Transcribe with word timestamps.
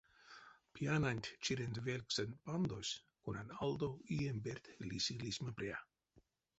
Пьянанть 0.73 1.33
чирензэ 1.43 1.81
велькссэ 1.87 2.23
пандось, 2.45 2.93
конань 3.23 3.55
алдо 3.63 3.89
иень 4.15 4.43
перть 4.45 4.73
лиси 4.89 5.15
лисьмапря. 5.23 5.77